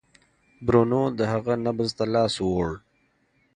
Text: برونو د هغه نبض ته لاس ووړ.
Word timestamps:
برونو 0.65 1.01
د 1.17 1.19
هغه 1.33 1.53
نبض 1.65 1.89
ته 1.97 2.05
لاس 2.13 2.33
ووړ. 2.39 2.71